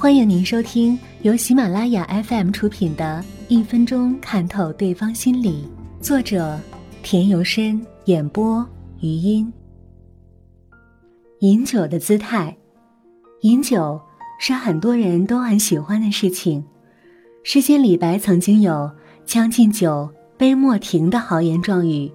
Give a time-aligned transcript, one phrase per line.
[0.00, 5.68] 欢迎您收听由喜马拉雅 FM 出品的《一分钟看透对方心理》，
[6.00, 6.56] 作者
[7.02, 8.64] 田由深，演播
[9.00, 9.52] 余音。
[11.40, 12.56] 饮酒的姿态，
[13.40, 14.00] 饮酒
[14.38, 16.64] 是很多人都很喜欢的事情。
[17.42, 18.88] 诗仙李白曾经有
[19.26, 22.08] “将进酒，杯莫停”的豪言壮语，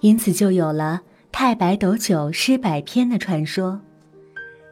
[0.00, 1.00] 因此就有了
[1.32, 3.80] “太白斗酒，诗百篇”的传说。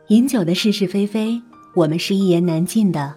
[0.09, 1.41] 饮酒的是是非非。
[1.75, 3.15] 我们是一言难尽的，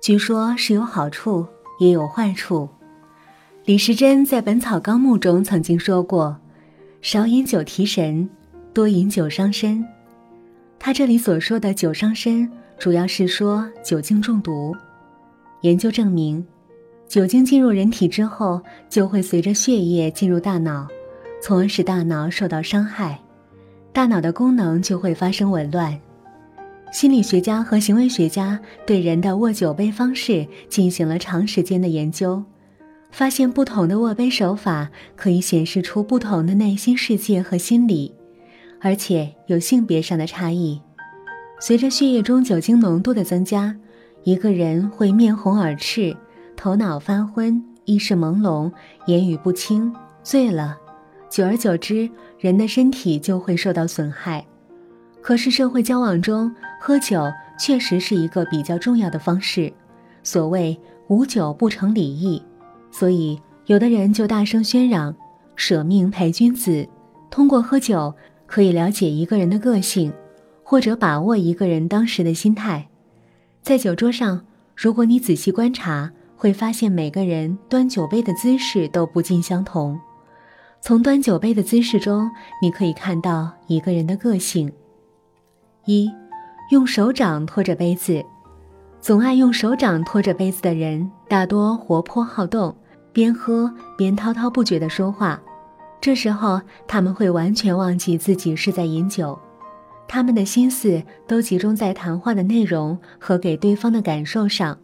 [0.00, 1.46] 据说是有好处
[1.80, 2.68] 也有坏处。
[3.64, 6.36] 李时珍在《本草纲目》中曾经说过
[7.00, 8.28] ：“少饮酒提神，
[8.74, 9.82] 多饮酒伤身。”
[10.78, 12.46] 他这里所说的酒伤身，
[12.78, 14.76] 主要是说酒精中毒。
[15.62, 16.44] 研究证明，
[17.08, 20.86] 酒精进入人体之后，就会随着血液进入大脑，
[21.40, 23.18] 从而使大脑受到伤害，
[23.94, 25.98] 大脑的功能就会发生紊乱。
[26.94, 32.40] 心理学家和行为学家对人的握酒杯方式进行了长时间的研究，
[33.10, 38.14] 发现不同的握杯手法可以显示出不同的内心世界和心理，
[38.80, 40.80] 而且有性别上的差异。
[41.58, 43.76] 随着血液中酒精浓度的增加，
[44.22, 46.16] 一个人会面红耳赤、
[46.54, 48.70] 头脑发昏、意识朦胧、
[49.06, 49.92] 言语不清、
[50.22, 50.78] 醉了，
[51.28, 52.08] 久而久之，
[52.38, 54.46] 人的身体就会受到损害。
[55.24, 59.72] 可是社会交往中，喝酒确实是一个比较重要的方式。
[60.22, 62.42] 所谓无酒不成礼义，
[62.90, 65.16] 所以有的人就大声喧嚷
[65.56, 66.86] ：“舍命陪君子。”
[67.30, 68.14] 通过喝酒
[68.44, 70.12] 可以了解一个人的个性，
[70.62, 72.86] 或者把握一个人当时的心态。
[73.62, 74.44] 在酒桌上，
[74.76, 79.98] 如果你仔细观察，会发现每个人端酒杯的姿势都不尽相同。
[80.82, 82.30] 从端酒杯的姿势中，
[82.60, 84.70] 你可以看到一个人的个性。
[85.86, 86.10] 一，
[86.70, 88.24] 用手掌托着杯子，
[89.00, 92.74] 总爱用手掌托着杯子的人，大多活泼好动，
[93.12, 95.40] 边喝边滔滔不绝地说话。
[96.00, 99.38] 这时候他们会完全忘记自己是在饮酒，
[100.08, 104.78] 他们的心思都集中在谈话的内容和给对方的感受上。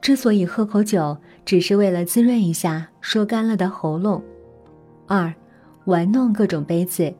[0.00, 4.22] 之所以喝口酒，只是为了滋润一下说干了的喉咙。
[5.06, 5.32] 二，
[5.84, 7.14] 玩弄各种杯子。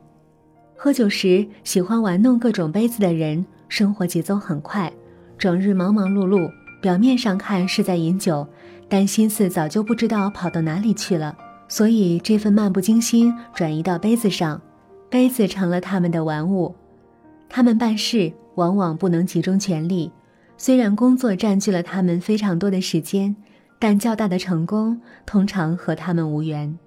[0.77, 4.93] 喝酒时喜欢玩弄各种杯子的人，生活节奏很快，
[5.39, 6.51] 整日忙忙碌碌。
[6.83, 8.47] 表面上看是在饮酒，
[8.89, 11.35] 但心思早就不知道跑到哪里去了。
[11.67, 14.61] 所以这份漫不经心转移到杯子上，
[15.09, 16.75] 杯子成了他们的玩物。
[17.49, 20.13] 他们办事往往不能集中全力，
[20.59, 23.35] 虽然工作占据了他们非常多的时间，
[23.79, 26.79] 但较大的成功通常和他们无缘。